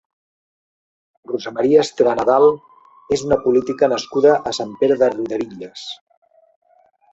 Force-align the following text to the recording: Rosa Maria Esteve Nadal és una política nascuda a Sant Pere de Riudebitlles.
Rosa 1.31 1.51
Maria 1.57 1.83
Esteve 1.87 2.15
Nadal 2.21 2.47
és 3.19 3.25
una 3.29 3.39
política 3.45 3.91
nascuda 3.93 4.33
a 4.53 4.57
Sant 4.61 4.75
Pere 4.83 5.01
de 5.05 5.13
Riudebitlles. 5.15 5.87